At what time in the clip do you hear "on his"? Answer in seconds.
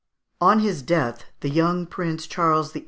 0.41-0.81